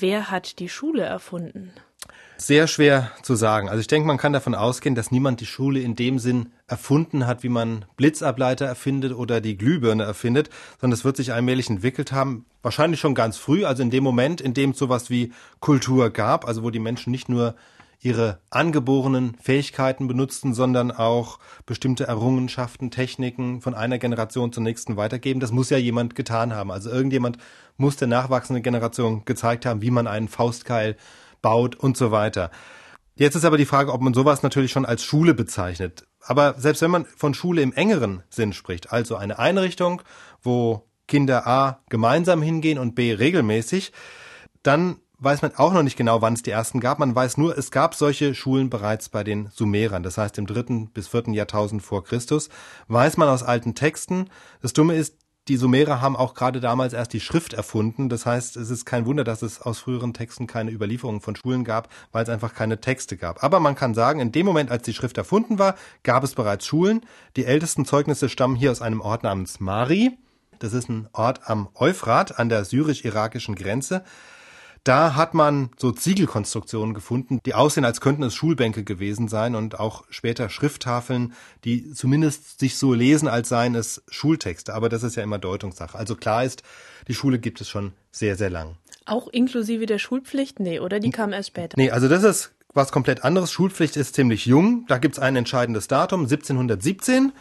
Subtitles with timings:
[0.00, 1.72] wer hat die Schule erfunden?
[2.36, 3.68] Sehr schwer zu sagen.
[3.68, 7.26] Also ich denke, man kann davon ausgehen, dass niemand die Schule in dem Sinn erfunden
[7.26, 12.10] hat, wie man Blitzableiter erfindet oder die Glühbirne erfindet, sondern es wird sich allmählich entwickelt
[12.10, 12.44] haben.
[12.60, 16.46] Wahrscheinlich schon ganz früh, also in dem Moment, in dem es sowas wie Kultur gab,
[16.46, 17.54] also wo die Menschen nicht nur
[18.00, 25.40] ihre angeborenen Fähigkeiten benutzten, sondern auch bestimmte Errungenschaften, Techniken von einer Generation zur nächsten weitergeben.
[25.40, 26.70] Das muss ja jemand getan haben.
[26.70, 27.38] Also irgendjemand
[27.76, 30.96] muss der nachwachsenden Generation gezeigt haben, wie man einen Faustkeil
[31.42, 32.50] baut und so weiter.
[33.16, 36.04] Jetzt ist aber die Frage, ob man sowas natürlich schon als Schule bezeichnet.
[36.20, 40.02] Aber selbst wenn man von Schule im engeren Sinn spricht, also eine Einrichtung,
[40.42, 43.92] wo Kinder A gemeinsam hingehen und B regelmäßig,
[44.62, 46.98] dann weiß man auch noch nicht genau, wann es die ersten gab.
[46.98, 50.88] Man weiß nur, es gab solche Schulen bereits bei den Sumerern, das heißt im dritten
[50.90, 52.48] bis vierten Jahrtausend vor Christus.
[52.88, 54.28] Weiß man aus alten Texten.
[54.60, 55.16] Das Dumme ist,
[55.48, 58.08] die Sumerer haben auch gerade damals erst die Schrift erfunden.
[58.08, 61.64] Das heißt, es ist kein Wunder, dass es aus früheren Texten keine Überlieferungen von Schulen
[61.64, 63.44] gab, weil es einfach keine Texte gab.
[63.44, 66.66] Aber man kann sagen, in dem Moment, als die Schrift erfunden war, gab es bereits
[66.66, 67.02] Schulen.
[67.36, 70.16] Die ältesten Zeugnisse stammen hier aus einem Ort namens Mari.
[70.60, 74.02] Das ist ein Ort am Euphrat an der syrisch-irakischen Grenze.
[74.84, 79.80] Da hat man so Ziegelkonstruktionen gefunden, die aussehen, als könnten es Schulbänke gewesen sein und
[79.80, 81.32] auch später Schrifttafeln,
[81.64, 84.74] die zumindest sich so lesen, als seien es Schultexte.
[84.74, 85.96] Aber das ist ja immer Deutungssache.
[85.96, 86.62] Also klar ist,
[87.08, 88.76] die Schule gibt es schon sehr, sehr lang.
[89.06, 90.60] Auch inklusive der Schulpflicht?
[90.60, 91.00] Nee, oder?
[91.00, 91.76] Die kam erst später.
[91.78, 93.52] Nee, also das ist was komplett anderes.
[93.52, 94.84] Schulpflicht ist ziemlich jung.
[94.88, 97.32] Da gibt's ein entscheidendes Datum, 1717.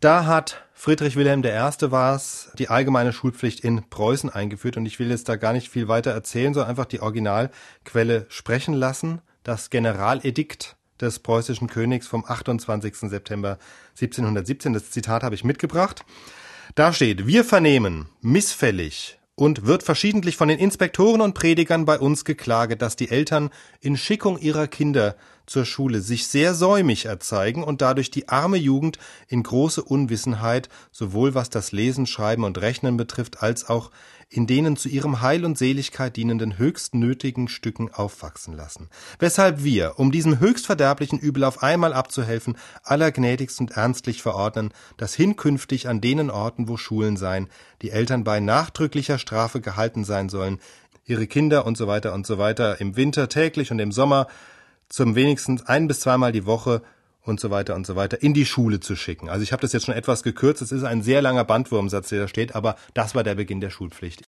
[0.00, 1.90] Da hat Friedrich Wilhelm I.
[1.90, 5.70] war es, die allgemeine Schulpflicht in Preußen eingeführt und ich will jetzt da gar nicht
[5.70, 9.22] viel weiter erzählen, sondern einfach die Originalquelle sprechen lassen.
[9.42, 12.94] Das Generaledikt des preußischen Königs vom 28.
[13.10, 13.58] September
[13.90, 14.74] 1717.
[14.74, 16.04] Das Zitat habe ich mitgebracht.
[16.74, 22.24] Da steht, wir vernehmen missfällig und wird verschiedentlich von den Inspektoren und Predigern bei uns
[22.24, 27.80] geklaget, dass die Eltern in Schickung ihrer Kinder zur Schule sich sehr säumig erzeigen und
[27.80, 28.98] dadurch die arme Jugend
[29.28, 33.90] in große Unwissenheit, sowohl was das Lesen, Schreiben und Rechnen betrifft, als auch
[34.28, 38.90] in denen zu ihrem Heil und Seligkeit dienenden höchst nötigen Stücken aufwachsen lassen.
[39.18, 45.14] Weshalb wir, um diesem höchst verderblichen Übel auf einmal abzuhelfen, allergnädigst und ernstlich verordnen, dass
[45.14, 47.48] hinkünftig an denen Orten, wo Schulen seien,
[47.82, 50.58] die Eltern bei nachdrücklicher Strafe gehalten sein sollen,
[51.04, 54.26] ihre Kinder und so weiter und so weiter im Winter täglich und im Sommer
[54.88, 56.82] zum wenigstens ein bis zweimal die Woche
[57.26, 59.28] und so weiter und so weiter in die Schule zu schicken.
[59.28, 60.62] Also ich habe das jetzt schon etwas gekürzt.
[60.62, 63.70] Es ist ein sehr langer Bandwurmsatz, der da steht, aber das war der Beginn der
[63.70, 64.22] Schulpflicht.